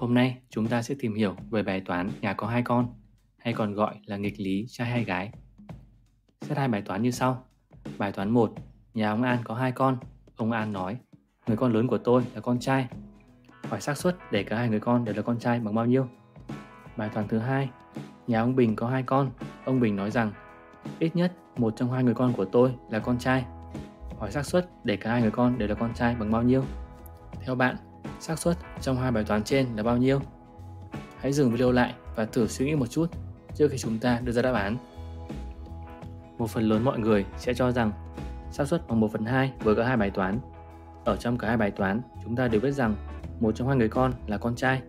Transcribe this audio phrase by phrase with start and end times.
[0.00, 2.94] Hôm nay chúng ta sẽ tìm hiểu về bài toán nhà có hai con,
[3.38, 5.30] hay còn gọi là nghịch lý trai hay gái.
[6.40, 7.44] Xét hai bài toán như sau.
[7.98, 8.52] Bài toán 1,
[8.94, 9.96] nhà ông An có hai con.
[10.36, 10.96] Ông An nói,
[11.46, 12.88] người con lớn của tôi là con trai.
[13.68, 16.06] Hỏi xác suất để cả hai người con đều là con trai bằng bao nhiêu?
[16.96, 17.70] Bài toán thứ hai,
[18.26, 19.30] nhà ông Bình có hai con.
[19.64, 20.32] Ông Bình nói rằng,
[20.98, 23.44] ít nhất một trong hai người con của tôi là con trai.
[24.18, 26.64] Hỏi xác suất để cả hai người con đều là con trai bằng bao nhiêu?
[27.44, 27.76] Theo bạn,
[28.20, 30.20] xác suất trong hai bài toán trên là bao nhiêu?
[31.18, 33.06] Hãy dừng video lại và thử suy nghĩ một chút
[33.54, 34.76] trước khi chúng ta đưa ra đáp án.
[36.38, 37.92] Một phần lớn mọi người sẽ cho rằng
[38.50, 40.38] xác suất bằng 1 phần 2 với cả hai bài toán.
[41.04, 42.94] Ở trong cả hai bài toán, chúng ta đều biết rằng
[43.40, 44.82] một trong hai người con là con trai.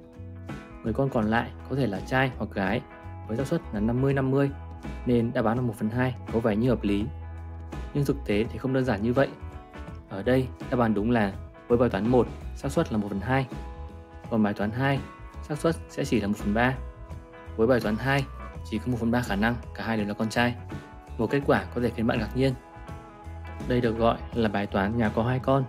[0.83, 2.81] Người con còn lại có thể là trai hoặc gái
[3.27, 4.49] với xác suất là 50-50
[5.05, 7.05] nên đáp án là 1 phần 2 có vẻ như hợp lý.
[7.93, 9.27] Nhưng thực tế thì không đơn giản như vậy.
[10.09, 11.33] Ở đây, đáp án đúng là
[11.71, 13.45] với bài toán 1, xác suất là 1 phần 2.
[14.29, 14.99] Còn bài toán 2,
[15.41, 16.73] xác suất sẽ chỉ là 1 phần 3.
[17.57, 18.25] Với bài toán 2,
[18.69, 20.55] chỉ có 1 phần 3 khả năng cả hai đều là con trai.
[21.17, 22.53] Một kết quả có thể khiến bạn ngạc nhiên.
[23.67, 25.63] Đây được gọi là bài toán nhà có hai con.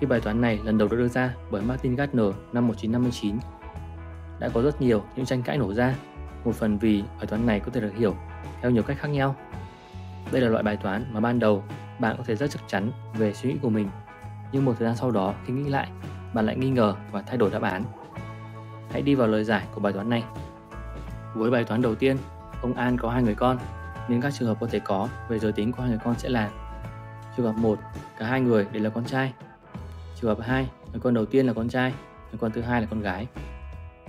[0.00, 3.38] Khi bài toán này lần đầu được đưa ra bởi Martin Gardner năm 1959,
[4.38, 5.94] đã có rất nhiều những tranh cãi nổ ra,
[6.44, 8.14] một phần vì bài toán này có thể được hiểu
[8.62, 9.36] theo nhiều cách khác nhau.
[10.32, 11.64] Đây là loại bài toán mà ban đầu
[11.98, 13.88] bạn có thể rất chắc chắn về suy nghĩ của mình
[14.56, 15.88] nhưng một thời gian sau đó khi nghĩ lại,
[16.34, 17.84] bạn lại nghi ngờ và thay đổi đáp án.
[18.90, 20.24] Hãy đi vào lời giải của bài toán này.
[21.34, 22.16] Với bài toán đầu tiên,
[22.62, 23.58] ông An có hai người con,
[24.08, 26.28] nên các trường hợp có thể có về giới tính của hai người con sẽ
[26.28, 26.50] là
[27.36, 27.78] Trường hợp 1,
[28.18, 29.32] cả hai người đều là con trai.
[30.20, 31.94] Trường hợp 2, người con đầu tiên là con trai,
[32.30, 33.26] người con thứ hai là con gái.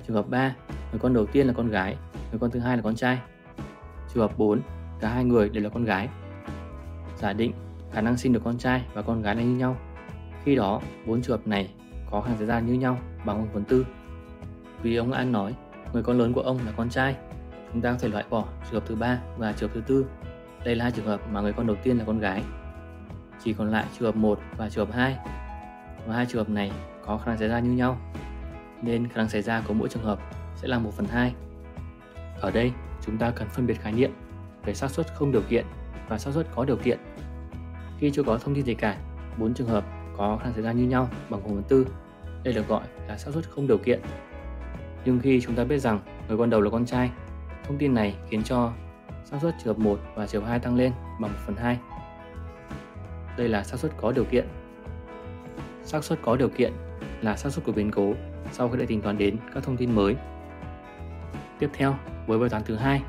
[0.08, 0.56] Trường hợp 3,
[0.92, 1.98] người con đầu tiên là con gái,
[2.32, 3.20] người con thứ hai là con trai.
[4.14, 4.61] Trường hợp 4,
[5.00, 6.09] cả hai người đều là con gái.
[7.17, 7.54] Giả định
[7.92, 9.78] khả năng sinh được con trai và con gái là như nhau
[10.48, 11.70] khi đó, bốn trường hợp này
[12.12, 13.86] có khả năng xảy ra như nhau bằng 1 phần tư.
[14.81, 15.56] Vì ông An nói,
[15.94, 17.16] người con lớn của ông là con trai,
[17.73, 20.06] chúng ta có thể loại bỏ trường hợp thứ ba và trường hợp thứ tư.
[20.66, 22.44] Đây là hai trường hợp mà người con đầu tiên là con gái.
[23.44, 25.17] Chỉ còn lại trường hợp 1 và trường hợp 2.
[26.08, 26.71] Và hai trường hợp này
[27.05, 27.98] có khả năng xảy ra như nhau.
[28.82, 30.20] Nên khả năng xảy ra của mỗi trường hợp
[30.55, 31.33] sẽ là 1 phần 2.
[32.42, 32.71] Ở đây,
[33.02, 34.11] chúng ta cần phân biệt khái niệm
[34.66, 35.66] về xác suất không điều kiện
[36.10, 37.00] và xác suất có điều kiện.
[38.00, 38.98] Khi chưa có thông tin gì cả,
[39.38, 41.88] bốn trường hợp có khả năng xảy ra như nhau bằng cùng phần tư.
[42.44, 44.02] Đây được gọi là xác suất không điều kiện.
[45.05, 47.11] Nhưng khi chúng ta biết rằng người con đầu là con trai,
[47.64, 48.72] thông tin này khiến cho
[49.26, 50.92] xác suất trường hợp 1 và trường hợp 2 tăng lên
[51.22, 51.77] bằng 1 phần 2.
[53.38, 54.48] Đây là xác suất có điều kiện.
[55.83, 56.73] xác suất có điều kiện
[57.22, 58.14] là xác suất của biến cố
[58.52, 60.16] sau khi đã tính toán đến các thông tin mới.
[61.60, 61.95] Tiếp theo,
[62.27, 63.02] với bài toán thứ hai,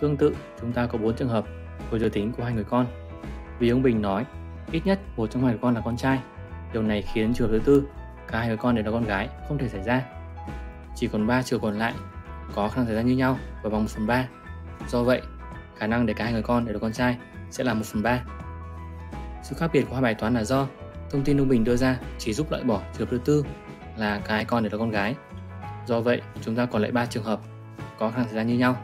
[0.00, 1.44] tương tự chúng ta có 4 trường hợp
[1.90, 2.86] với giới tính của hai người con.
[3.58, 4.26] Vì ông Bình nói
[4.72, 6.18] Ít nhất một trong hai đứa con là con trai.
[6.72, 7.88] Điều này khiến trường hợp thứ tư,
[8.28, 10.02] cả hai người con đều là con gái, không thể xảy ra.
[10.94, 11.94] Chỉ còn 3 trường còn lại
[12.54, 14.28] có khả năng xảy ra như nhau và bằng 1 phần 3.
[14.88, 15.22] Do vậy,
[15.78, 17.16] khả năng để cả hai người con đều là con trai
[17.50, 18.20] sẽ là 1 phần 3.
[19.42, 20.66] Sự khác biệt của hai bài toán là do
[21.10, 23.44] thông tin trung bình đưa ra chỉ giúp loại bỏ trường hợp thứ tư
[23.96, 25.14] là cả hai con đều là con gái.
[25.86, 27.40] Do vậy, chúng ta còn lại 3 trường hợp
[27.98, 28.76] có khả năng xảy ra như nhau.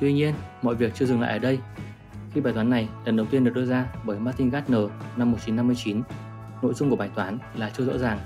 [0.00, 1.58] Tuy nhiên, mọi việc chưa dừng lại ở đây
[2.34, 4.80] khi bài toán này lần đầu tiên được đưa ra bởi Martin Gardner
[5.16, 6.02] năm 1959,
[6.62, 8.18] nội dung của bài toán là chưa rõ ràng,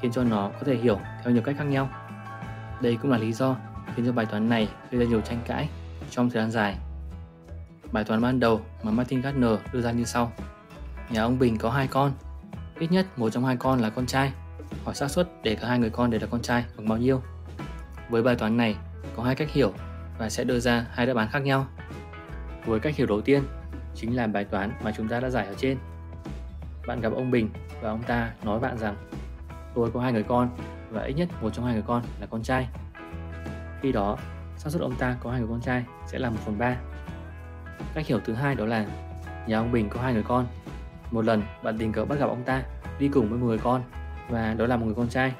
[0.00, 1.88] khiến cho nó có thể hiểu theo nhiều cách khác nhau.
[2.82, 3.56] Đây cũng là lý do
[3.96, 5.68] khiến cho bài toán này gây ra nhiều tranh cãi
[6.10, 6.76] trong thời gian dài.
[7.92, 10.32] Bài toán ban đầu mà Martin Gardner đưa ra như sau.
[11.10, 12.12] Nhà ông Bình có hai con,
[12.78, 14.32] ít nhất một trong hai con là con trai.
[14.84, 17.22] Hỏi xác suất để cả hai người con đều là con trai bằng bao nhiêu?
[18.10, 18.76] Với bài toán này
[19.16, 19.72] có hai cách hiểu
[20.18, 21.66] và sẽ đưa ra hai đáp án khác nhau.
[22.64, 23.42] Với cách hiểu đầu tiên,
[23.94, 25.78] chính là bài toán mà chúng ta đã giải ở trên.
[26.86, 27.50] Bạn gặp ông Bình
[27.82, 28.96] và ông ta nói bạn rằng
[29.74, 30.50] tôi có hai người con
[30.90, 32.68] và ít nhất một trong hai người con là con trai.
[33.82, 34.18] Khi đó,
[34.56, 36.76] xác suất ông ta có hai người con trai sẽ là 1 phần 3.
[37.94, 38.86] Cách hiểu thứ hai đó là
[39.46, 40.46] nhà ông Bình có hai người con.
[41.10, 42.62] Một lần bạn tình cờ bắt gặp ông ta
[42.98, 43.82] đi cùng với một người con
[44.28, 45.32] và đó là một người con trai.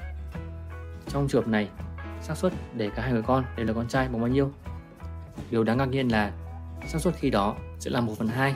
[1.08, 1.68] Trong trường hợp này,
[2.20, 4.50] xác suất để cả hai người con đều là con trai bằng bao nhiêu?
[5.50, 6.32] Điều đáng ngạc nhiên là
[6.86, 8.54] xác suất khi đó sẽ là 1 phần 2.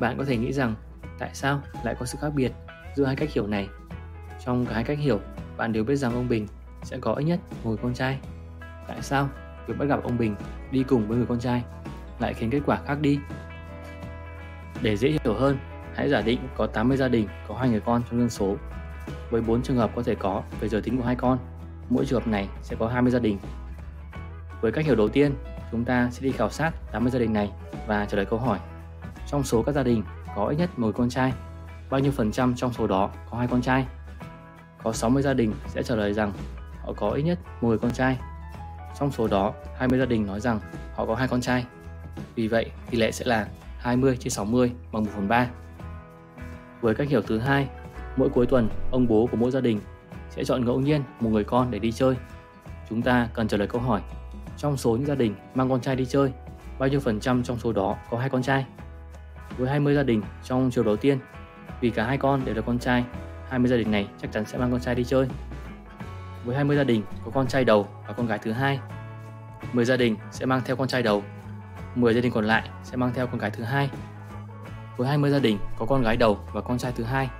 [0.00, 0.74] Bạn có thể nghĩ rằng
[1.18, 2.52] tại sao lại có sự khác biệt
[2.96, 3.68] giữa hai cách hiểu này?
[4.44, 5.20] Trong cả hai cách hiểu,
[5.56, 6.46] bạn đều biết rằng ông Bình
[6.82, 8.18] sẽ có ít nhất một người con trai.
[8.88, 9.28] Tại sao
[9.66, 10.34] việc bắt gặp ông Bình
[10.70, 11.62] đi cùng với người con trai
[12.18, 13.18] lại khiến kết quả khác đi?
[14.82, 15.58] Để dễ hiểu hơn,
[15.94, 18.56] hãy giả định có 80 gia đình có hai người con trong dân số.
[19.30, 21.38] Với 4 trường hợp có thể có về giới tính của hai con,
[21.90, 23.38] mỗi trường hợp này sẽ có 20 gia đình.
[24.60, 25.34] Với cách hiểu đầu tiên,
[25.72, 27.50] chúng ta sẽ đi khảo sát 80 gia đình này
[27.86, 28.58] và trả lời câu hỏi.
[29.26, 30.02] Trong số các gia đình
[30.36, 31.32] có ít nhất một con trai,
[31.90, 33.86] bao nhiêu phần trăm trong số đó có hai con trai?
[34.82, 36.32] Có 60 gia đình sẽ trả lời rằng
[36.80, 38.18] họ có ít nhất một người con trai.
[38.98, 40.60] Trong số đó, 20 gia đình nói rằng
[40.94, 41.66] họ có hai con trai.
[42.34, 43.48] Vì vậy, tỷ lệ sẽ là
[43.78, 45.48] 20 trên 60 bằng 1 phần 3.
[46.80, 47.68] Với cách hiểu thứ hai,
[48.16, 49.80] mỗi cuối tuần, ông bố của mỗi gia đình
[50.30, 52.14] sẽ chọn ngẫu nhiên một người con để đi chơi.
[52.88, 54.00] Chúng ta cần trả lời câu hỏi,
[54.58, 56.32] trong số những gia đình mang con trai đi chơi,
[56.78, 58.66] bao nhiêu phần trăm trong số đó có hai con trai?
[59.58, 61.18] Với 20 gia đình trong chiều đầu tiên,
[61.80, 63.04] vì cả hai con đều là con trai,
[63.48, 65.28] 20 gia đình này chắc chắn sẽ mang con trai đi chơi.
[66.44, 68.80] Với 20 gia đình có con trai đầu và con gái thứ hai,
[69.72, 71.22] 10 gia đình sẽ mang theo con trai đầu,
[71.94, 73.90] 10 gia đình còn lại sẽ mang theo con gái thứ hai.
[74.96, 77.30] Với 20 gia đình có con gái đầu và con trai thứ hai,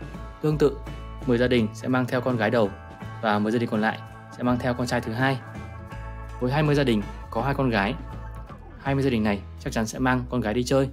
[0.42, 0.76] tương tự,
[1.26, 2.70] 10 gia đình sẽ mang theo con gái đầu
[3.22, 3.98] và 10 gia đình còn lại
[4.36, 5.38] sẽ mang theo con trai thứ hai.
[6.40, 7.94] Với 20 gia đình có hai con gái,
[8.78, 10.88] 20 gia đình này chắc chắn sẽ mang con gái đi chơi.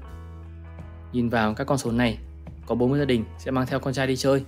[1.11, 2.17] Nhìn vào các con số này,
[2.65, 4.43] có 40 gia đình sẽ mang theo con trai đi chơi.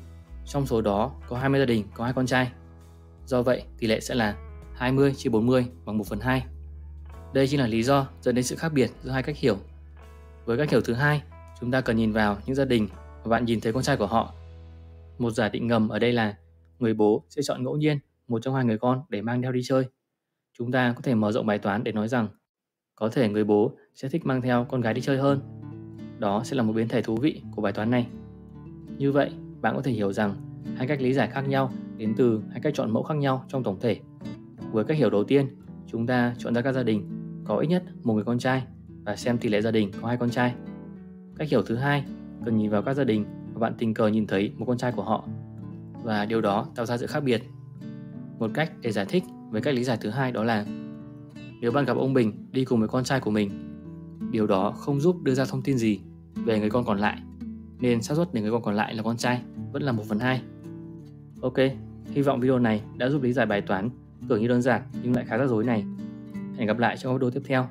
[0.46, 2.52] Trong số đó có 20 gia đình có hai con trai.
[3.26, 4.36] Do vậy, tỷ lệ sẽ là
[4.76, 6.44] 20 chia 40 bằng 1 phần 2.
[7.34, 9.58] Đây chính là lý do dẫn đến sự khác biệt giữa hai cách hiểu.
[10.46, 11.22] Với cách hiểu thứ hai,
[11.60, 12.88] chúng ta cần nhìn vào những gia đình
[13.24, 14.34] mà bạn nhìn thấy con trai của họ.
[15.20, 16.36] Một giả định ngầm ở đây là
[16.80, 19.62] người bố sẽ chọn ngẫu nhiên một trong hai người con để mang theo đi
[19.64, 19.86] chơi.
[20.58, 22.28] Chúng ta có thể mở rộng bài toán để nói rằng
[22.96, 25.42] có thể người bố sẽ thích mang theo con gái đi chơi hơn.
[26.20, 28.08] Đó sẽ là một biến thể thú vị của bài toán này.
[28.98, 29.32] Như vậy,
[29.62, 30.36] bạn có thể hiểu rằng
[30.76, 33.64] hai cách lý giải khác nhau đến từ hai cách chọn mẫu khác nhau trong
[33.64, 34.00] tổng thể.
[34.72, 35.48] Với cách hiểu đầu tiên,
[35.88, 37.10] chúng ta chọn ra các gia đình
[37.46, 38.64] có ít nhất một người con trai
[39.06, 40.54] và xem tỷ lệ gia đình có hai con trai.
[41.36, 42.06] Cách hiểu thứ hai,
[42.46, 44.92] cần nhìn vào các gia đình và bạn tình cờ nhìn thấy một con trai
[44.92, 45.28] của họ
[46.04, 47.44] và điều đó tạo ra sự khác biệt.
[48.40, 50.66] Một cách để giải thích với cách lý giải thứ hai đó là
[51.62, 53.52] nếu bạn gặp ông Bình đi cùng với con trai của mình,
[54.32, 56.00] điều đó không giúp đưa ra thông tin gì
[56.46, 57.22] về người con còn lại,
[57.80, 59.42] nên xác suất để người con còn lại là con trai
[59.72, 60.42] vẫn là 1 phần 2.
[61.42, 61.58] Ok,
[62.12, 63.90] hy vọng video này đã giúp lý giải bài toán
[64.30, 65.86] tưởng như đơn giản nhưng lại khá rắc rối này.
[66.58, 67.68] Hẹn gặp lại trong video tiếp theo.